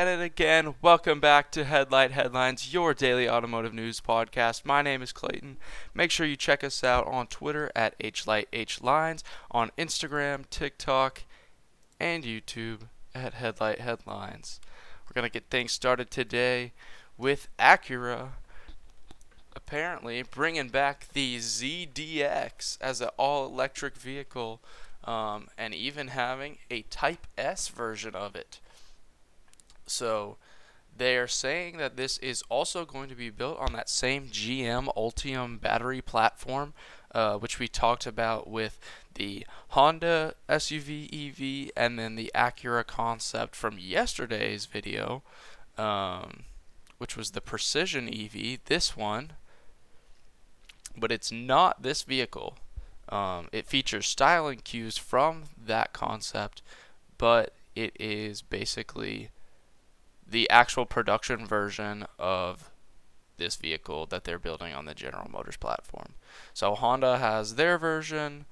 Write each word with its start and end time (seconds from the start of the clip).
at 0.00 0.08
it 0.08 0.22
again. 0.22 0.74
Welcome 0.80 1.20
back 1.20 1.52
to 1.52 1.62
Headlight 1.62 2.12
Headlines, 2.12 2.72
your 2.72 2.94
daily 2.94 3.28
automotive 3.28 3.74
news 3.74 4.00
podcast. 4.00 4.64
My 4.64 4.80
name 4.80 5.02
is 5.02 5.12
Clayton. 5.12 5.58
Make 5.92 6.10
sure 6.10 6.24
you 6.24 6.36
check 6.36 6.64
us 6.64 6.82
out 6.82 7.06
on 7.06 7.26
Twitter 7.26 7.70
at 7.76 7.98
HlightHlines, 7.98 9.22
on 9.50 9.70
Instagram, 9.76 10.48
TikTok, 10.48 11.24
and 12.00 12.24
YouTube 12.24 12.88
at 13.14 13.34
Headlight 13.34 13.80
Headlines. 13.80 14.58
We're 15.04 15.20
going 15.20 15.30
to 15.30 15.38
get 15.38 15.50
things 15.50 15.72
started 15.72 16.10
today 16.10 16.72
with 17.18 17.48
Acura 17.58 18.30
apparently 19.54 20.22
bringing 20.22 20.68
back 20.68 21.08
the 21.12 21.36
ZDX 21.36 22.78
as 22.80 23.02
an 23.02 23.10
all 23.18 23.44
electric 23.44 23.98
vehicle 23.98 24.62
um, 25.04 25.48
and 25.58 25.74
even 25.74 26.08
having 26.08 26.56
a 26.70 26.82
Type 26.88 27.26
S 27.36 27.68
version 27.68 28.14
of 28.14 28.34
it. 28.34 28.60
So 29.90 30.36
they 30.96 31.16
are 31.16 31.26
saying 31.26 31.78
that 31.78 31.96
this 31.96 32.18
is 32.18 32.42
also 32.48 32.84
going 32.84 33.08
to 33.08 33.14
be 33.14 33.30
built 33.30 33.58
on 33.58 33.72
that 33.72 33.88
same 33.88 34.28
GM 34.28 34.94
Ultium 34.96 35.60
battery 35.60 36.00
platform, 36.00 36.74
uh, 37.14 37.38
which 37.38 37.58
we 37.58 37.68
talked 37.68 38.06
about 38.06 38.48
with 38.48 38.78
the 39.14 39.46
Honda 39.70 40.34
SUV 40.48 41.08
EV 41.12 41.72
and 41.76 41.98
then 41.98 42.16
the 42.16 42.30
Acura 42.34 42.86
concept 42.86 43.56
from 43.56 43.78
yesterday's 43.78 44.66
video, 44.66 45.22
um, 45.76 46.44
which 46.98 47.16
was 47.16 47.32
the 47.32 47.40
Precision 47.40 48.08
EV. 48.08 48.60
This 48.66 48.96
one, 48.96 49.32
but 50.96 51.10
it's 51.10 51.32
not 51.32 51.82
this 51.82 52.02
vehicle. 52.02 52.58
Um, 53.08 53.48
it 53.50 53.66
features 53.66 54.06
styling 54.06 54.60
cues 54.62 54.96
from 54.96 55.44
that 55.66 55.92
concept, 55.92 56.62
but 57.18 57.54
it 57.74 57.96
is 57.98 58.42
basically 58.42 59.30
the 60.30 60.48
actual 60.48 60.86
production 60.86 61.46
version 61.46 62.06
of 62.18 62.70
this 63.36 63.56
vehicle 63.56 64.06
that 64.06 64.24
they're 64.24 64.38
building 64.38 64.72
on 64.72 64.84
the 64.84 64.94
General 64.94 65.28
Motors 65.28 65.56
platform. 65.56 66.14
So 66.54 66.74
Honda 66.74 67.18
has 67.18 67.56
their 67.56 67.78
version, 67.78 68.44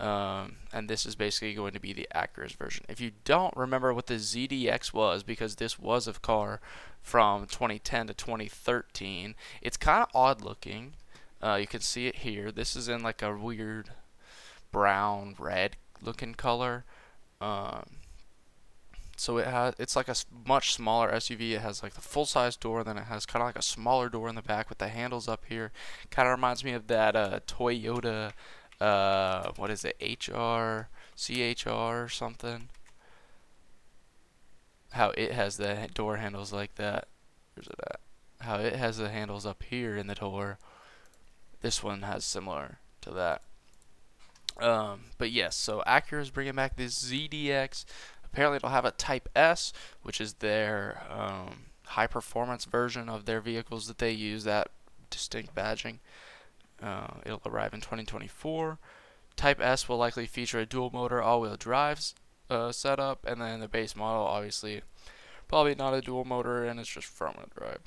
um, 0.00 0.56
and 0.72 0.88
this 0.88 1.06
is 1.06 1.14
basically 1.14 1.54
going 1.54 1.74
to 1.74 1.80
be 1.80 1.92
the 1.92 2.08
Acura's 2.12 2.52
version. 2.52 2.84
If 2.88 3.00
you 3.00 3.12
don't 3.24 3.56
remember 3.56 3.94
what 3.94 4.06
the 4.06 4.14
ZDX 4.14 4.92
was, 4.92 5.22
because 5.22 5.56
this 5.56 5.78
was 5.78 6.08
a 6.08 6.14
car 6.14 6.60
from 7.02 7.46
2010 7.46 8.08
to 8.08 8.14
2013, 8.14 9.34
it's 9.60 9.76
kind 9.76 10.02
of 10.02 10.08
odd 10.14 10.42
looking. 10.42 10.94
Uh, 11.40 11.56
you 11.60 11.66
can 11.66 11.80
see 11.80 12.06
it 12.06 12.16
here. 12.16 12.50
This 12.50 12.74
is 12.74 12.88
in 12.88 13.02
like 13.02 13.22
a 13.22 13.36
weird 13.36 13.90
brown 14.72 15.36
red 15.38 15.76
looking 16.02 16.34
color. 16.34 16.84
Um, 17.40 17.84
so 19.16 19.38
it 19.38 19.46
has 19.46 19.74
it's 19.78 19.96
like 19.96 20.08
a 20.08 20.14
much 20.46 20.72
smaller 20.72 21.10
SUV. 21.12 21.52
It 21.52 21.60
has 21.60 21.82
like 21.82 21.94
the 21.94 22.00
full 22.00 22.26
size 22.26 22.56
door, 22.56 22.84
then 22.84 22.98
it 22.98 23.04
has 23.04 23.26
kind 23.26 23.42
of 23.42 23.48
like 23.48 23.58
a 23.58 23.62
smaller 23.62 24.08
door 24.08 24.28
in 24.28 24.34
the 24.34 24.42
back 24.42 24.68
with 24.68 24.78
the 24.78 24.88
handles 24.88 25.28
up 25.28 25.44
here. 25.48 25.72
Kind 26.10 26.28
of 26.28 26.32
reminds 26.32 26.64
me 26.64 26.72
of 26.72 26.86
that 26.88 27.16
uh, 27.16 27.40
Toyota, 27.46 28.32
uh, 28.80 29.52
what 29.56 29.70
is 29.70 29.84
it, 29.84 29.96
HR, 30.00 30.88
CHR 31.16 32.04
or 32.04 32.08
something. 32.08 32.68
How 34.90 35.10
it 35.10 35.32
has 35.32 35.56
the 35.56 35.88
door 35.94 36.16
handles 36.16 36.52
like 36.52 36.74
that. 36.76 37.08
Where's 37.54 37.68
it 37.68 37.80
at? 37.80 38.00
How 38.40 38.56
it 38.56 38.74
has 38.74 38.98
the 38.98 39.08
handles 39.08 39.46
up 39.46 39.62
here 39.62 39.96
in 39.96 40.08
the 40.08 40.14
door 40.14 40.58
this 41.62 41.82
one 41.82 42.02
has 42.02 42.24
similar 42.24 42.78
to 43.00 43.10
that. 43.12 43.42
Um, 44.60 45.04
but 45.16 45.30
yes, 45.30 45.56
so 45.56 45.82
Acura 45.86 46.20
is 46.20 46.30
bringing 46.30 46.56
back 46.56 46.76
this 46.76 47.02
ZDX. 47.02 47.84
Apparently, 48.32 48.56
it'll 48.56 48.70
have 48.70 48.84
a 48.84 48.92
Type 48.92 49.28
S, 49.36 49.72
which 50.02 50.20
is 50.20 50.34
their 50.34 51.02
um, 51.10 51.66
high 51.84 52.06
performance 52.06 52.64
version 52.64 53.08
of 53.08 53.26
their 53.26 53.40
vehicles 53.40 53.86
that 53.88 53.98
they 53.98 54.12
use 54.12 54.44
that 54.44 54.68
distinct 55.10 55.54
badging. 55.54 55.98
Uh, 56.82 57.08
it'll 57.26 57.42
arrive 57.44 57.74
in 57.74 57.80
2024. 57.80 58.78
Type 59.36 59.60
S 59.60 59.88
will 59.88 59.98
likely 59.98 60.26
feature 60.26 60.60
a 60.60 60.66
dual 60.66 60.90
motor 60.90 61.22
all 61.22 61.40
wheel 61.40 61.56
drive 61.56 62.14
uh, 62.50 62.72
setup, 62.72 63.24
and 63.26 63.40
then 63.40 63.60
the 63.60 63.68
base 63.68 63.94
model, 63.94 64.26
obviously, 64.26 64.82
probably 65.48 65.74
not 65.74 65.94
a 65.94 66.00
dual 66.00 66.24
motor, 66.24 66.64
and 66.64 66.80
it's 66.80 66.88
just 66.88 67.06
front 67.06 67.36
wheel 67.36 67.48
drive. 67.56 67.80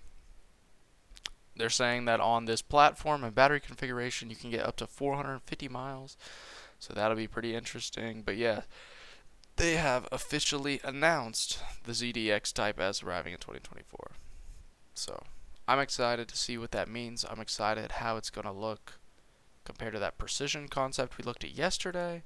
They're 1.55 1.69
saying 1.69 2.05
that 2.05 2.19
on 2.19 2.45
this 2.45 2.61
platform 2.61 3.23
and 3.23 3.33
battery 3.33 3.59
configuration, 3.59 4.29
you 4.29 4.35
can 4.35 4.51
get 4.51 4.65
up 4.65 4.75
to 4.77 4.87
450 4.87 5.69
miles. 5.69 6.17
So 6.79 6.93
that'll 6.93 7.15
be 7.15 7.27
pretty 7.27 7.55
interesting. 7.55 8.23
But 8.25 8.35
yeah, 8.35 8.61
they 9.57 9.75
have 9.75 10.07
officially 10.11 10.79
announced 10.83 11.59
the 11.83 11.93
ZDX 11.93 12.53
Type 12.53 12.79
S 12.79 13.03
arriving 13.03 13.33
in 13.33 13.39
2024. 13.39 14.11
So 14.93 15.23
I'm 15.67 15.79
excited 15.79 16.27
to 16.27 16.37
see 16.37 16.57
what 16.57 16.71
that 16.71 16.89
means. 16.89 17.25
I'm 17.29 17.39
excited 17.39 17.93
how 17.93 18.17
it's 18.17 18.29
going 18.29 18.45
to 18.45 18.51
look 18.51 18.99
compared 19.63 19.93
to 19.93 19.99
that 19.99 20.17
precision 20.17 20.67
concept 20.67 21.17
we 21.17 21.23
looked 21.23 21.43
at 21.43 21.57
yesterday. 21.57 22.23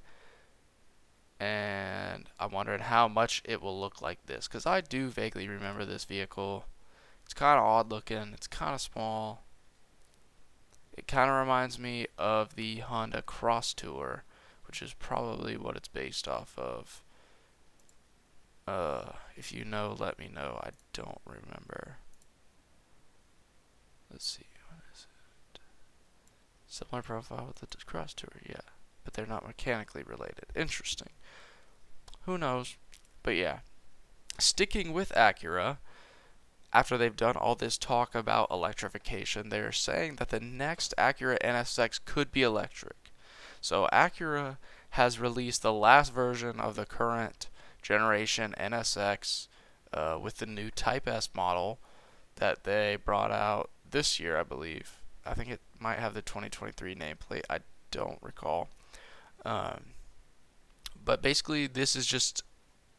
And 1.38 2.28
I'm 2.38 2.52
wondering 2.52 2.80
how 2.80 3.08
much 3.08 3.42
it 3.44 3.62
will 3.62 3.80
look 3.80 4.02
like 4.02 4.26
this. 4.26 4.46
Because 4.46 4.66
I 4.66 4.82
do 4.82 5.08
vaguely 5.08 5.48
remember 5.48 5.84
this 5.84 6.04
vehicle 6.04 6.66
it's 7.30 7.34
kind 7.38 7.60
of 7.60 7.64
odd 7.64 7.92
looking. 7.92 8.32
It's 8.34 8.48
kind 8.48 8.74
of 8.74 8.80
small. 8.80 9.44
It 10.98 11.06
kind 11.06 11.30
of 11.30 11.36
reminds 11.36 11.78
me 11.78 12.08
of 12.18 12.56
the 12.56 12.78
Honda 12.78 13.22
Crosstour, 13.22 14.24
which 14.66 14.82
is 14.82 14.94
probably 14.94 15.56
what 15.56 15.76
it's 15.76 15.86
based 15.86 16.26
off 16.26 16.58
of. 16.58 17.04
Uh, 18.70 19.02
if 19.36 19.52
you 19.52 19.64
know, 19.64 19.96
let 19.98 20.16
me 20.16 20.30
know. 20.32 20.60
I 20.62 20.70
don't 20.92 21.20
remember. 21.26 21.96
Let's 24.08 24.30
see. 24.30 24.46
What 24.68 24.84
is 24.94 25.06
it? 25.54 25.60
Similar 26.68 27.02
profile 27.02 27.46
with 27.48 27.68
the 27.68 27.76
Crosstour, 27.84 28.28
yeah. 28.48 28.60
But 29.02 29.14
they're 29.14 29.26
not 29.26 29.44
mechanically 29.44 30.04
related. 30.04 30.46
Interesting. 30.54 31.08
Who 32.26 32.38
knows? 32.38 32.76
But 33.24 33.34
yeah. 33.34 33.60
Sticking 34.38 34.92
with 34.92 35.10
Acura, 35.16 35.78
after 36.72 36.96
they've 36.96 37.16
done 37.16 37.36
all 37.36 37.56
this 37.56 37.76
talk 37.76 38.14
about 38.14 38.52
electrification, 38.52 39.48
they're 39.48 39.72
saying 39.72 40.16
that 40.16 40.28
the 40.28 40.38
next 40.38 40.94
Acura 40.96 41.38
NSX 41.40 41.98
could 42.04 42.30
be 42.30 42.42
electric. 42.42 43.10
So 43.60 43.88
Acura 43.92 44.58
has 44.90 45.18
released 45.18 45.62
the 45.62 45.72
last 45.72 46.12
version 46.12 46.60
of 46.60 46.76
the 46.76 46.86
current 46.86 47.48
generation 47.82 48.54
NSX 48.58 49.48
uh, 49.92 50.18
with 50.20 50.38
the 50.38 50.46
new 50.46 50.70
Type 50.70 51.08
S 51.08 51.28
model 51.34 51.78
that 52.36 52.64
they 52.64 52.96
brought 53.02 53.30
out 53.30 53.70
this 53.88 54.20
year, 54.20 54.38
I 54.38 54.42
believe. 54.42 54.96
I 55.26 55.34
think 55.34 55.50
it 55.50 55.60
might 55.78 55.98
have 55.98 56.14
the 56.14 56.22
2023 56.22 56.94
nameplate. 56.94 57.44
I 57.50 57.58
don't 57.90 58.18
recall. 58.22 58.68
Um, 59.44 59.94
but 61.02 61.22
basically, 61.22 61.66
this 61.66 61.96
is 61.96 62.06
just 62.06 62.42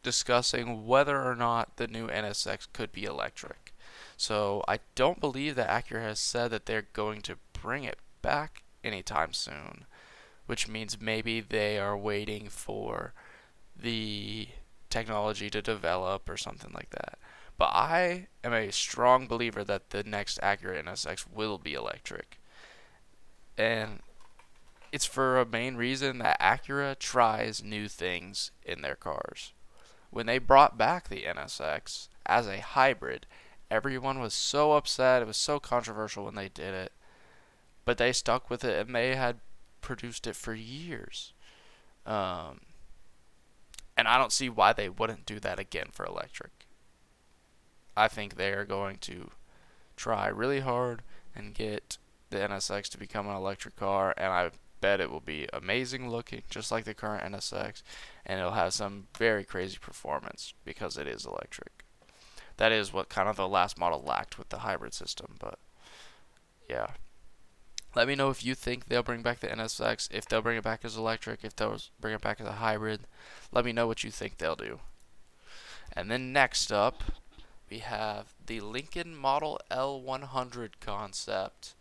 discussing 0.02 0.86
whether 0.86 1.22
or 1.22 1.34
not 1.34 1.76
the 1.76 1.86
new 1.86 2.08
NSX 2.08 2.66
could 2.72 2.92
be 2.92 3.04
electric. 3.04 3.72
So 4.16 4.62
I 4.68 4.80
don't 4.94 5.20
believe 5.20 5.54
that 5.56 5.68
Acura 5.68 6.02
has 6.02 6.18
said 6.18 6.50
that 6.50 6.66
they're 6.66 6.86
going 6.92 7.22
to 7.22 7.36
bring 7.52 7.84
it 7.84 7.98
back 8.20 8.62
anytime 8.84 9.32
soon, 9.32 9.84
which 10.46 10.68
means 10.68 11.00
maybe 11.00 11.40
they 11.40 11.78
are 11.78 11.96
waiting 11.96 12.48
for 12.48 13.14
the 13.76 14.48
technology 14.92 15.50
to 15.50 15.62
develop 15.62 16.28
or 16.28 16.36
something 16.36 16.70
like 16.72 16.90
that. 16.90 17.18
But 17.58 17.70
I 17.72 18.28
am 18.44 18.52
a 18.52 18.70
strong 18.70 19.26
believer 19.26 19.64
that 19.64 19.90
the 19.90 20.02
next 20.02 20.40
Acura 20.40 20.82
NSX 20.82 21.26
will 21.32 21.58
be 21.58 21.74
electric. 21.74 22.40
And 23.58 24.00
it's 24.92 25.04
for 25.04 25.40
a 25.40 25.46
main 25.46 25.76
reason 25.76 26.18
that 26.18 26.40
Acura 26.40 26.98
tries 26.98 27.62
new 27.62 27.88
things 27.88 28.50
in 28.64 28.82
their 28.82 28.96
cars 28.96 29.52
when 30.12 30.26
they 30.26 30.38
brought 30.38 30.76
back 30.76 31.08
the 31.08 31.22
NSX 31.22 32.08
as 32.26 32.46
a 32.46 32.60
hybrid, 32.60 33.26
everyone 33.70 34.20
was 34.20 34.34
so 34.34 34.72
upset. 34.72 35.22
It 35.22 35.26
was 35.26 35.38
so 35.38 35.58
controversial 35.58 36.26
when 36.26 36.34
they 36.34 36.50
did 36.50 36.74
it. 36.74 36.92
But 37.86 37.96
they 37.96 38.12
stuck 38.12 38.50
with 38.50 38.62
it 38.62 38.86
and 38.86 38.94
they 38.94 39.16
had 39.16 39.40
produced 39.80 40.26
it 40.26 40.36
for 40.36 40.52
years. 40.52 41.32
Um, 42.04 42.60
and 43.96 44.08
I 44.08 44.18
don't 44.18 44.32
see 44.32 44.48
why 44.48 44.72
they 44.72 44.88
wouldn't 44.88 45.26
do 45.26 45.40
that 45.40 45.58
again 45.58 45.88
for 45.92 46.04
electric. 46.04 46.50
I 47.96 48.08
think 48.08 48.36
they 48.36 48.52
are 48.52 48.64
going 48.64 48.96
to 49.02 49.30
try 49.96 50.28
really 50.28 50.60
hard 50.60 51.02
and 51.34 51.54
get 51.54 51.98
the 52.30 52.38
NSX 52.38 52.88
to 52.90 52.98
become 52.98 53.28
an 53.28 53.36
electric 53.36 53.76
car, 53.76 54.14
and 54.16 54.32
I 54.32 54.50
bet 54.80 55.00
it 55.00 55.10
will 55.10 55.20
be 55.20 55.48
amazing 55.52 56.10
looking, 56.10 56.42
just 56.50 56.72
like 56.72 56.84
the 56.84 56.94
current 56.94 57.32
NSX, 57.32 57.82
and 58.26 58.40
it'll 58.40 58.52
have 58.52 58.74
some 58.74 59.06
very 59.16 59.44
crazy 59.44 59.78
performance 59.80 60.54
because 60.64 60.96
it 60.96 61.06
is 61.06 61.24
electric. 61.24 61.84
That 62.56 62.72
is 62.72 62.92
what 62.92 63.08
kind 63.08 63.28
of 63.28 63.36
the 63.36 63.48
last 63.48 63.78
model 63.78 64.02
lacked 64.02 64.38
with 64.38 64.48
the 64.48 64.58
hybrid 64.58 64.94
system, 64.94 65.36
but 65.38 65.58
yeah. 66.68 66.88
Let 67.94 68.08
me 68.08 68.14
know 68.14 68.30
if 68.30 68.44
you 68.44 68.54
think 68.54 68.86
they'll 68.86 69.02
bring 69.02 69.22
back 69.22 69.40
the 69.40 69.48
NSX, 69.48 70.08
if 70.10 70.26
they'll 70.26 70.42
bring 70.42 70.56
it 70.56 70.64
back 70.64 70.84
as 70.84 70.96
electric, 70.96 71.44
if 71.44 71.54
they'll 71.54 71.78
bring 72.00 72.14
it 72.14 72.22
back 72.22 72.40
as 72.40 72.46
a 72.46 72.52
hybrid. 72.52 73.00
Let 73.52 73.64
me 73.64 73.72
know 73.72 73.86
what 73.86 74.02
you 74.02 74.10
think 74.10 74.38
they'll 74.38 74.56
do. 74.56 74.80
And 75.92 76.10
then 76.10 76.32
next 76.32 76.72
up, 76.72 77.02
we 77.68 77.78
have 77.78 78.34
the 78.44 78.60
Lincoln 78.60 79.14
Model 79.14 79.60
L100 79.70 80.70
concept. 80.80 81.74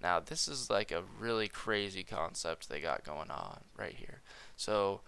Now, 0.00 0.20
this 0.20 0.46
is 0.46 0.70
like 0.70 0.92
a 0.92 1.02
really 1.18 1.48
crazy 1.48 2.04
concept 2.04 2.68
they 2.68 2.80
got 2.80 3.04
going 3.04 3.30
on 3.30 3.60
right 3.76 3.94
here. 3.94 4.20
So, 4.56 5.00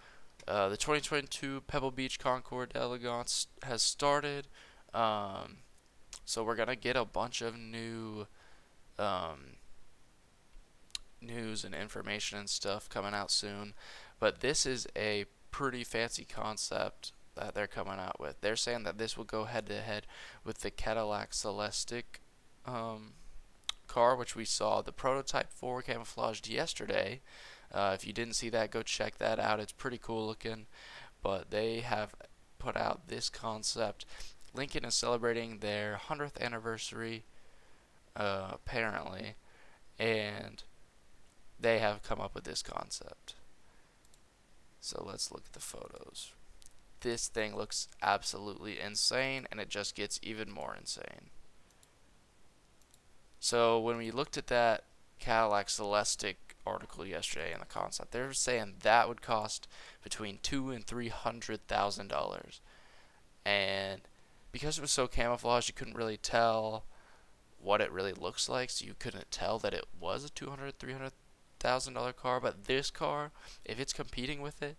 uh, 0.47 0.67
the 0.67 0.77
2022 0.77 1.63
Pebble 1.67 1.91
Beach 1.91 2.19
Concours 2.19 2.69
d'Elegance 2.73 3.47
has 3.63 3.81
started. 3.81 4.47
Um, 4.93 5.57
so, 6.25 6.43
we're 6.43 6.55
going 6.55 6.69
to 6.69 6.75
get 6.75 6.97
a 6.97 7.05
bunch 7.05 7.41
of 7.41 7.57
new 7.57 8.27
um, 8.97 9.57
news 11.21 11.63
and 11.63 11.75
information 11.75 12.39
and 12.39 12.49
stuff 12.49 12.89
coming 12.89 13.13
out 13.13 13.31
soon. 13.31 13.73
But 14.19 14.41
this 14.41 14.65
is 14.65 14.87
a 14.95 15.25
pretty 15.51 15.83
fancy 15.83 16.25
concept 16.25 17.11
that 17.35 17.55
they're 17.55 17.67
coming 17.67 17.99
out 17.99 18.19
with. 18.19 18.41
They're 18.41 18.55
saying 18.55 18.83
that 18.83 18.97
this 18.97 19.17
will 19.17 19.23
go 19.23 19.45
head 19.45 19.67
to 19.67 19.81
head 19.81 20.05
with 20.43 20.59
the 20.59 20.71
Cadillac 20.71 21.31
Celestiq 21.31 22.03
um, 22.65 23.13
car, 23.87 24.15
which 24.15 24.35
we 24.35 24.45
saw 24.45 24.81
the 24.81 24.91
prototype 24.91 25.51
for 25.51 25.81
camouflaged 25.81 26.47
yesterday. 26.47 27.21
Uh, 27.71 27.91
if 27.93 28.05
you 28.05 28.13
didn't 28.13 28.35
see 28.35 28.49
that, 28.49 28.71
go 28.71 28.81
check 28.81 29.17
that 29.17 29.39
out. 29.39 29.59
It's 29.59 29.71
pretty 29.71 29.97
cool 29.97 30.25
looking. 30.27 30.67
But 31.21 31.51
they 31.51 31.81
have 31.81 32.15
put 32.57 32.75
out 32.75 33.07
this 33.07 33.29
concept. 33.29 34.05
Lincoln 34.53 34.85
is 34.85 34.95
celebrating 34.95 35.59
their 35.59 35.99
100th 36.07 36.41
anniversary, 36.41 37.23
uh, 38.15 38.51
apparently, 38.53 39.35
and 39.97 40.63
they 41.59 41.79
have 41.79 42.03
come 42.03 42.21
up 42.21 42.33
with 42.33 42.45
this 42.45 42.61
concept. 42.61 43.35
So 44.79 45.03
let's 45.05 45.31
look 45.31 45.43
at 45.45 45.53
the 45.53 45.59
photos. 45.59 46.33
This 47.01 47.27
thing 47.27 47.55
looks 47.55 47.87
absolutely 48.01 48.79
insane, 48.79 49.47
and 49.51 49.59
it 49.59 49.69
just 49.69 49.95
gets 49.95 50.19
even 50.21 50.51
more 50.51 50.75
insane. 50.77 51.29
So 53.39 53.79
when 53.79 53.97
we 53.97 54.11
looked 54.11 54.37
at 54.37 54.47
that 54.47 54.83
Cadillac 55.19 55.67
Celestiq 55.67 56.35
article 56.65 57.05
yesterday 57.05 57.53
in 57.53 57.59
the 57.59 57.65
concept, 57.65 58.11
they 58.11 58.21
were 58.21 58.33
saying 58.33 58.75
that 58.81 59.07
would 59.07 59.21
cost 59.21 59.67
between 60.03 60.39
two 60.41 60.71
and 60.71 60.85
three 60.85 61.07
hundred 61.09 61.67
thousand 61.67 62.09
dollars, 62.09 62.59
and 63.45 64.01
because 64.51 64.77
it 64.77 64.81
was 64.81 64.91
so 64.91 65.07
camouflaged, 65.07 65.69
you 65.69 65.73
couldn't 65.73 65.95
really 65.95 66.17
tell 66.17 66.83
what 67.61 67.81
it 67.81 67.91
really 67.91 68.13
looks 68.13 68.49
like. 68.49 68.69
So 68.69 68.85
you 68.85 68.93
couldn't 68.97 69.31
tell 69.31 69.57
that 69.59 69.73
it 69.73 69.85
was 69.99 70.25
a 70.25 70.29
two 70.29 70.49
hundred, 70.49 70.79
three 70.79 70.93
hundred 70.93 71.13
thousand 71.59 71.93
dollar 71.93 72.13
car. 72.13 72.39
But 72.39 72.65
this 72.65 72.89
car, 72.91 73.31
if 73.65 73.79
it's 73.79 73.93
competing 73.93 74.41
with 74.41 74.61
it, 74.61 74.77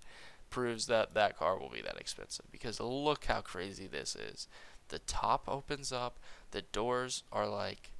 proves 0.50 0.86
that 0.86 1.14
that 1.14 1.38
car 1.38 1.58
will 1.58 1.70
be 1.70 1.82
that 1.82 1.98
expensive. 1.98 2.46
Because 2.50 2.80
look 2.80 3.26
how 3.26 3.40
crazy 3.40 3.86
this 3.86 4.16
is. 4.16 4.48
The 4.88 4.98
top 5.00 5.44
opens 5.48 5.92
up. 5.92 6.18
The 6.50 6.62
doors 6.62 7.22
are 7.32 7.48
like 7.48 7.92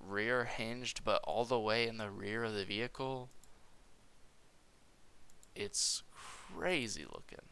rear 0.00 0.44
hinged, 0.44 1.04
but 1.04 1.22
all 1.24 1.44
the 1.44 1.60
way 1.60 1.86
in 1.86 1.98
the 1.98 2.10
rear 2.10 2.44
of 2.44 2.54
the 2.54 2.64
vehicle. 2.64 3.28
It's 5.54 6.02
crazy 6.56 7.04
looking. 7.04 7.46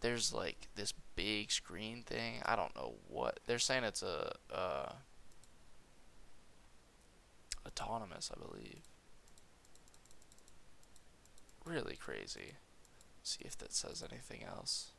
There's 0.00 0.32
like 0.32 0.68
this 0.74 0.92
big 1.14 1.50
screen 1.50 2.02
thing. 2.02 2.42
I 2.44 2.56
don't 2.56 2.74
know 2.76 2.94
what 3.08 3.40
they're 3.46 3.58
saying. 3.58 3.84
It's 3.84 4.02
a 4.02 4.34
uh, 4.52 4.92
autonomous, 7.66 8.30
I 8.34 8.38
believe. 8.38 8.82
Really 11.64 11.96
crazy. 11.96 12.54
see 13.22 13.42
if 13.44 13.58
that 13.58 13.72
says 13.72 14.04
anything 14.08 14.44
else. 14.44 14.92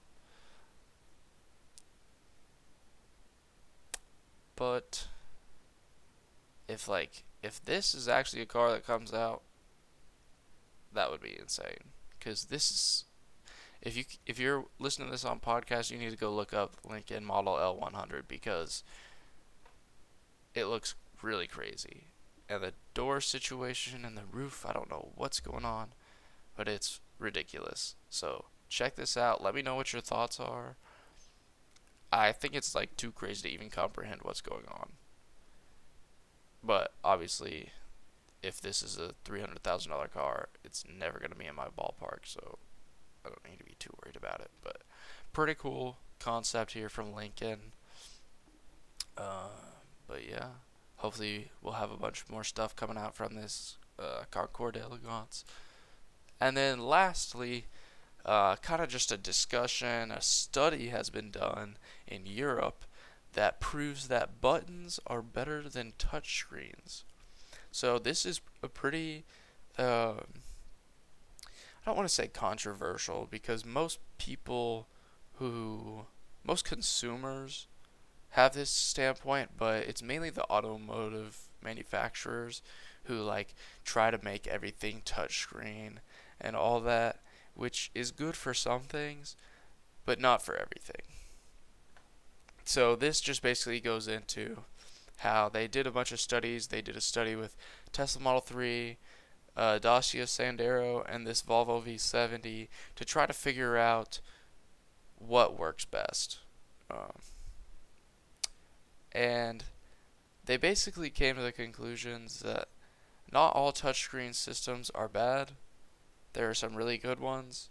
But 4.56 5.08
if 6.68 6.88
like 6.88 7.24
if 7.42 7.64
this 7.64 7.94
is 7.94 8.08
actually 8.08 8.42
a 8.42 8.46
car 8.46 8.72
that 8.72 8.86
comes 8.86 9.14
out, 9.14 9.44
that 10.94 11.10
would 11.10 11.22
be 11.22 11.38
insane. 11.40 11.92
Because 12.18 12.46
this 12.46 12.72
is 12.72 13.06
if 13.81 13.96
you 13.96 14.04
if 14.25 14.40
you're 14.40 14.66
listening 14.80 15.08
to 15.08 15.12
this 15.12 15.24
on 15.24 15.40
podcast, 15.40 15.92
you 15.92 15.98
need 15.98 16.12
to 16.12 16.18
go 16.18 16.34
look 16.34 16.54
up 16.54 16.75
Lincoln 16.84 17.24
Model 17.24 17.54
L100 17.54 18.24
because 18.28 18.84
it 20.54 20.66
looks 20.66 20.96
really 21.22 21.48
crazy. 21.48 22.08
And 22.49 22.63
the 22.63 22.73
door 22.94 23.19
situation 23.19 24.05
and 24.05 24.17
the 24.17 24.23
roof, 24.31 24.65
I 24.67 24.73
don't 24.73 24.89
know 24.89 25.09
what's 25.15 25.39
going 25.39 25.65
on, 25.65 25.89
but 26.55 26.67
it's 26.67 27.01
ridiculous. 27.19 27.95
So 28.09 28.45
check 28.69 28.95
this 28.95 29.17
out. 29.17 29.44
Let 29.44 29.55
me 29.55 29.61
know 29.61 29.75
what 29.75 29.91
your 29.91 30.01
thoughts 30.01 30.39
are. 30.39 30.77
I 32.11 32.31
think 32.31 32.55
it's 32.55 32.73
like 32.73 32.95
too 32.95 33.11
crazy 33.11 33.49
to 33.49 33.53
even 33.53 33.69
comprehend 33.69 34.21
what's 34.23 34.41
going 34.41 34.65
on. 34.69 34.94
But 36.63 36.94
obviously, 37.03 37.71
if 38.41 38.61
this 38.61 38.81
is 38.81 38.97
a 38.97 39.13
three 39.25 39.41
hundred 39.41 39.61
thousand 39.63 39.91
dollar 39.91 40.07
car, 40.07 40.49
it's 40.63 40.85
never 40.88 41.19
gonna 41.19 41.35
be 41.35 41.45
in 41.45 41.55
my 41.55 41.67
ballpark, 41.67 42.19
so 42.23 42.57
I 43.25 43.29
don't 43.29 43.49
need 43.49 43.57
to 43.59 43.65
be 43.65 43.75
too 43.77 43.91
worried 44.03 44.15
about 44.15 44.39
it. 44.39 44.51
But 44.63 44.83
pretty 45.33 45.53
cool 45.53 45.97
concept 46.19 46.71
here 46.71 46.89
from 46.89 47.13
Lincoln. 47.13 47.73
Uh, 49.17 49.49
but 50.07 50.27
yeah, 50.27 50.47
hopefully 50.97 51.51
we'll 51.61 51.73
have 51.73 51.91
a 51.91 51.97
bunch 51.97 52.23
more 52.29 52.44
stuff 52.44 52.75
coming 52.75 52.97
out 52.97 53.15
from 53.15 53.35
this 53.35 53.77
uh, 53.99 54.23
Concours 54.31 54.73
d'Elegance. 54.73 55.45
And 56.39 56.55
then 56.55 56.79
lastly, 56.79 57.65
uh, 58.25 58.57
kind 58.57 58.81
of 58.81 58.89
just 58.89 59.11
a 59.11 59.17
discussion, 59.17 60.11
a 60.11 60.21
study 60.21 60.89
has 60.89 61.09
been 61.09 61.31
done 61.31 61.77
in 62.07 62.25
Europe 62.25 62.85
that 63.33 63.59
proves 63.59 64.07
that 64.07 64.41
buttons 64.41 64.99
are 65.07 65.21
better 65.21 65.63
than 65.69 65.94
touchscreens. 65.97 67.03
So 67.71 67.99
this 67.99 68.25
is 68.25 68.41
a 68.63 68.67
pretty, 68.67 69.23
uh, 69.77 70.15
I 71.44 71.85
don't 71.85 71.95
want 71.95 72.07
to 72.07 72.13
say 72.13 72.27
controversial 72.27 73.27
because 73.29 73.65
most 73.65 73.99
people 74.17 74.88
who, 75.35 76.05
most 76.44 76.65
consumers 76.65 77.67
have 78.31 78.53
this 78.53 78.69
standpoint, 78.69 79.52
but 79.57 79.83
it's 79.83 80.04
mainly 80.04 80.30
the 80.30 80.49
automotive 80.49 81.37
manufacturers 81.63 82.61
who 83.06 83.16
like 83.16 83.56
try 83.83 84.11
to 84.11 84.23
make 84.23 84.47
everything 84.47 85.02
touchscreen 85.06 85.97
and 86.40 86.56
all 86.56 86.80
that 86.81 87.19
which 87.57 87.90
is 87.95 88.11
good 88.11 88.35
for 88.35 88.54
some 88.54 88.81
things, 88.81 89.35
but 90.06 90.19
not 90.19 90.42
for 90.42 90.56
everything. 90.56 91.02
So 92.66 92.95
this 92.95 93.19
just 93.19 93.42
basically 93.42 93.80
goes 93.80 94.07
into 94.07 94.59
how 95.18 95.49
they 95.49 95.68
did 95.68 95.87
a 95.87 95.92
bunch 95.92 96.11
of 96.11 96.19
studies. 96.19 96.68
They 96.68 96.81
did 96.81 96.95
a 96.95 97.02
study 97.02 97.35
with 97.35 97.56
Tesla 97.92 98.21
Model 98.21 98.42
3, 98.42 98.97
uh, 99.56 99.80
Dacia 99.80 100.23
Sandero, 100.23 101.04
and 101.09 101.25
this 101.25 101.42
Volvo 101.42 101.83
V70 101.83 102.68
to 102.95 103.06
try 103.06 103.25
to 103.25 103.33
figure 103.33 103.75
out 103.75 104.19
what 105.18 105.57
works 105.57 105.85
best. 105.85 106.40
Um, 106.92 107.13
and 109.11 109.64
they 110.45 110.57
basically 110.57 111.09
came 111.09 111.35
to 111.35 111.42
the 111.42 111.52
conclusions 111.52 112.40
that 112.40 112.69
not 113.31 113.54
all 113.56 113.71
touchscreen 113.71 114.33
systems 114.33 114.90
are 114.95 115.09
bad, 115.09 115.52
there 116.33 116.49
are 116.49 116.54
some 116.54 116.76
really 116.76 116.97
good 116.97 117.19
ones, 117.19 117.69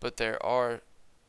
but 0.00 0.16
there 0.16 0.44
are 0.44 0.80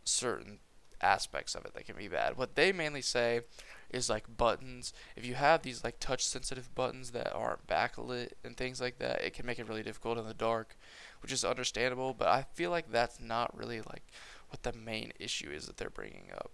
certain 0.03 0.59
aspects 1.01 1.53
of 1.53 1.65
it 1.65 1.73
that 1.73 1.85
can 1.85 1.97
be 1.97 2.07
bad. 2.07 2.37
What 2.37 2.55
they 2.55 2.71
mainly 2.71 3.01
say 3.01 3.41
is 3.89 4.09
like 4.09 4.37
buttons. 4.37 4.93
If 5.15 5.25
you 5.25 5.35
have 5.35 5.61
these 5.61 5.83
like 5.83 5.99
touch 5.99 6.25
sensitive 6.25 6.73
buttons 6.73 7.11
that 7.11 7.33
aren't 7.33 7.67
backlit 7.67 8.31
and 8.43 8.57
things 8.57 8.81
like 8.81 8.99
that, 8.99 9.21
it 9.21 9.33
can 9.33 9.45
make 9.45 9.59
it 9.59 9.67
really 9.67 9.83
difficult 9.83 10.17
in 10.17 10.25
the 10.25 10.33
dark, 10.33 10.77
which 11.21 11.31
is 11.31 11.45
understandable, 11.45 12.13
but 12.13 12.27
I 12.27 12.45
feel 12.53 12.71
like 12.71 12.91
that's 12.91 13.19
not 13.19 13.55
really 13.57 13.81
like 13.81 14.03
what 14.49 14.63
the 14.63 14.73
main 14.73 15.11
issue 15.19 15.49
is 15.49 15.65
that 15.67 15.77
they're 15.77 15.89
bringing 15.89 16.29
up. 16.33 16.51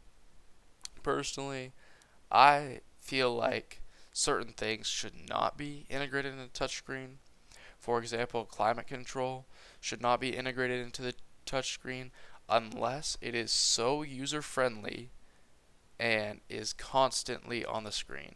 Personally, 1.03 1.71
I 2.31 2.81
feel 2.99 3.35
like 3.35 3.81
certain 4.11 4.53
things 4.53 4.87
should 4.87 5.29
not 5.29 5.57
be 5.57 5.85
integrated 5.89 6.33
in 6.33 6.39
a 6.39 6.47
touchscreen. 6.47 7.15
For 7.77 7.99
example, 7.99 8.45
climate 8.45 8.87
control 8.87 9.45
should 9.79 10.01
not 10.01 10.19
be 10.19 10.35
integrated 10.35 10.81
into 10.81 11.01
the 11.01 11.15
touchscreen 11.45 12.11
unless 12.49 13.17
it 13.21 13.35
is 13.35 13.51
so 13.51 14.01
user 14.01 14.41
friendly 14.41 15.09
and 15.99 16.41
is 16.49 16.73
constantly 16.73 17.65
on 17.65 17.83
the 17.83 17.91
screen. 17.91 18.35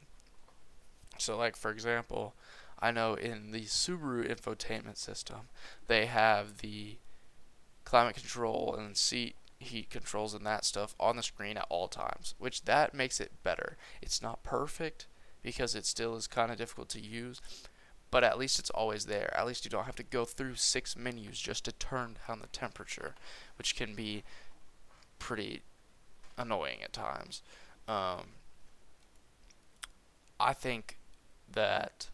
So, 1.17 1.37
like 1.37 1.55
for 1.55 1.71
example, 1.71 2.33
I 2.79 2.91
know 2.91 3.13
in 3.13 3.51
the 3.51 3.63
Subaru 3.63 4.27
infotainment 4.27 4.97
system, 4.97 5.49
they 5.87 6.05
have 6.05 6.57
the 6.57 6.97
climate 7.85 8.15
control 8.15 8.75
and 8.77 8.97
seat 8.97 9.35
heat 9.63 9.89
controls 9.89 10.33
and 10.33 10.45
that 10.45 10.65
stuff 10.65 10.95
on 10.99 11.15
the 11.15 11.23
screen 11.23 11.57
at 11.57 11.67
all 11.69 11.87
times, 11.87 12.35
which 12.37 12.65
that 12.65 12.93
makes 12.93 13.19
it 13.19 13.43
better. 13.43 13.77
It's 14.01 14.21
not 14.21 14.43
perfect 14.43 15.07
because 15.41 15.75
it 15.75 15.85
still 15.85 16.15
is 16.15 16.27
kind 16.27 16.51
of 16.51 16.57
difficult 16.57 16.89
to 16.89 17.01
use, 17.01 17.41
but 18.11 18.23
at 18.23 18.37
least 18.37 18.59
it's 18.59 18.69
always 18.69 19.05
there. 19.05 19.33
At 19.37 19.47
least 19.47 19.65
you 19.65 19.71
don't 19.71 19.85
have 19.85 19.95
to 19.97 20.03
go 20.03 20.25
through 20.25 20.55
six 20.55 20.95
menus 20.95 21.39
just 21.39 21.65
to 21.65 21.71
turn 21.71 22.17
down 22.27 22.39
the 22.39 22.47
temperature, 22.47 23.15
which 23.57 23.75
can 23.75 23.95
be 23.95 24.23
pretty 25.19 25.61
annoying 26.37 26.83
at 26.83 26.93
times. 26.93 27.41
Um, 27.87 28.27
I 30.39 30.53
think 30.53 30.97
that 31.51 32.09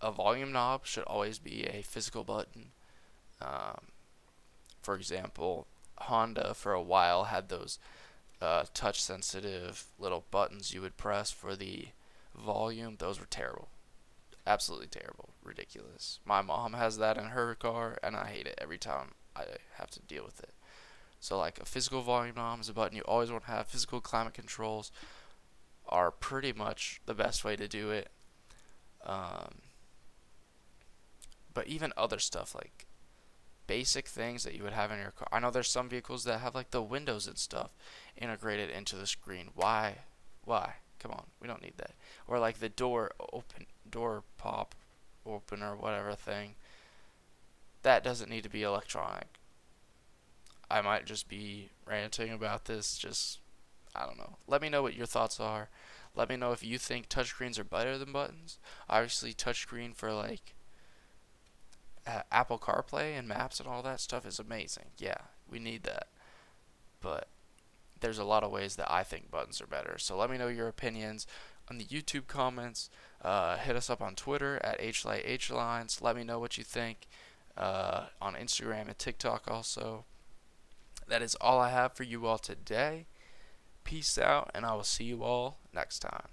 a 0.00 0.10
volume 0.10 0.52
knob 0.52 0.86
should 0.86 1.04
always 1.04 1.38
be 1.38 1.64
a 1.64 1.82
physical 1.82 2.24
button. 2.24 2.72
Um, 3.40 3.78
for 4.82 4.94
example, 4.94 5.66
Honda 6.02 6.54
for 6.54 6.72
a 6.72 6.82
while 6.82 7.24
had 7.24 7.48
those 7.48 7.78
uh, 8.40 8.64
touch 8.74 9.00
sensitive 9.00 9.84
little 9.98 10.24
buttons 10.30 10.74
you 10.74 10.80
would 10.82 10.96
press 10.96 11.30
for 11.30 11.54
the 11.54 11.88
volume. 12.36 12.96
Those 12.98 13.20
were 13.20 13.26
terrible. 13.26 13.68
Absolutely 14.46 14.88
terrible. 14.88 15.30
Ridiculous. 15.44 16.18
My 16.24 16.42
mom 16.42 16.72
has 16.72 16.98
that 16.98 17.16
in 17.16 17.26
her 17.26 17.54
car, 17.54 17.98
and 18.02 18.16
I 18.16 18.26
hate 18.26 18.46
it 18.46 18.58
every 18.60 18.78
time 18.78 19.12
I 19.36 19.44
have 19.76 19.90
to 19.92 20.00
deal 20.00 20.24
with 20.24 20.40
it. 20.40 20.50
So, 21.20 21.38
like 21.38 21.60
a 21.60 21.64
physical 21.64 22.02
volume 22.02 22.34
knob 22.34 22.60
is 22.60 22.68
a 22.68 22.72
button 22.72 22.96
you 22.96 23.02
always 23.02 23.30
want 23.30 23.44
to 23.44 23.50
have. 23.50 23.68
Physical 23.68 24.00
climate 24.00 24.34
controls 24.34 24.90
are 25.88 26.10
pretty 26.10 26.52
much 26.52 27.00
the 27.06 27.14
best 27.14 27.44
way 27.44 27.54
to 27.54 27.68
do 27.68 27.90
it. 27.90 28.10
Um, 29.04 29.62
but 31.54 31.68
even 31.68 31.92
other 31.96 32.18
stuff 32.18 32.54
like 32.54 32.86
basic 33.66 34.08
things 34.08 34.44
that 34.44 34.54
you 34.54 34.62
would 34.62 34.72
have 34.72 34.90
in 34.90 34.98
your 34.98 35.12
car. 35.12 35.28
I 35.32 35.40
know 35.40 35.50
there's 35.50 35.70
some 35.70 35.88
vehicles 35.88 36.24
that 36.24 36.40
have 36.40 36.54
like 36.54 36.70
the 36.70 36.82
windows 36.82 37.26
and 37.26 37.38
stuff 37.38 37.74
integrated 38.16 38.70
into 38.70 38.96
the 38.96 39.06
screen. 39.06 39.50
Why? 39.54 39.98
Why? 40.44 40.74
Come 40.98 41.12
on, 41.12 41.24
we 41.40 41.48
don't 41.48 41.62
need 41.62 41.78
that. 41.78 41.92
Or 42.28 42.38
like 42.38 42.60
the 42.60 42.68
door 42.68 43.12
open, 43.32 43.66
door 43.88 44.22
pop, 44.38 44.74
opener, 45.26 45.76
whatever 45.76 46.14
thing. 46.14 46.54
That 47.82 48.04
doesn't 48.04 48.30
need 48.30 48.44
to 48.44 48.50
be 48.50 48.62
electronic. 48.62 49.38
I 50.70 50.80
might 50.80 51.04
just 51.04 51.28
be 51.28 51.70
ranting 51.86 52.32
about 52.32 52.66
this. 52.66 52.96
Just 52.96 53.40
I 53.94 54.06
don't 54.06 54.18
know. 54.18 54.36
Let 54.46 54.62
me 54.62 54.68
know 54.68 54.82
what 54.82 54.94
your 54.94 55.06
thoughts 55.06 55.40
are. 55.40 55.68
Let 56.14 56.28
me 56.28 56.36
know 56.36 56.52
if 56.52 56.62
you 56.62 56.78
think 56.78 57.08
touchscreens 57.08 57.58
are 57.58 57.64
better 57.64 57.98
than 57.98 58.12
buttons. 58.12 58.58
Obviously, 58.88 59.32
touchscreen 59.32 59.94
for 59.94 60.12
like 60.12 60.54
uh, 62.06 62.22
Apple 62.30 62.58
CarPlay 62.58 63.18
and 63.18 63.28
maps 63.28 63.60
and 63.60 63.68
all 63.68 63.82
that 63.82 64.00
stuff 64.00 64.26
is 64.26 64.38
amazing. 64.38 64.86
Yeah, 64.98 65.18
we 65.50 65.58
need 65.58 65.84
that. 65.84 66.08
But 67.00 67.28
there's 68.00 68.18
a 68.18 68.24
lot 68.24 68.42
of 68.42 68.50
ways 68.50 68.76
that 68.76 68.92
I 68.92 69.02
think 69.02 69.30
buttons 69.30 69.60
are 69.60 69.66
better. 69.66 69.96
So 69.98 70.16
let 70.16 70.30
me 70.30 70.38
know 70.38 70.48
your 70.48 70.68
opinions 70.68 71.26
on 71.70 71.78
the 71.78 71.84
YouTube 71.84 72.26
comments. 72.26 72.90
Uh, 73.22 73.56
hit 73.56 73.76
us 73.76 73.88
up 73.88 74.02
on 74.02 74.14
Twitter 74.14 74.60
at 74.64 74.80
HlightHlines. 74.80 76.02
Let 76.02 76.16
me 76.16 76.24
know 76.24 76.38
what 76.38 76.58
you 76.58 76.64
think. 76.64 77.08
Uh, 77.54 78.06
on 78.20 78.34
Instagram 78.34 78.88
and 78.88 78.98
TikTok 78.98 79.44
also. 79.46 80.06
That 81.06 81.20
is 81.20 81.34
all 81.34 81.60
I 81.60 81.68
have 81.68 81.92
for 81.92 82.02
you 82.02 82.26
all 82.26 82.38
today. 82.38 83.04
Peace 83.84 84.16
out, 84.16 84.50
and 84.54 84.64
I 84.64 84.74
will 84.74 84.84
see 84.84 85.04
you 85.04 85.22
all 85.22 85.58
next 85.74 85.98
time. 85.98 86.28